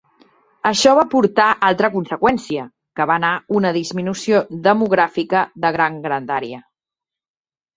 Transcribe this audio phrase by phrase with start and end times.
[0.67, 2.65] Això va portar altra conseqüència,
[3.01, 6.65] que va anar una disminució demogràfica de gran grandària.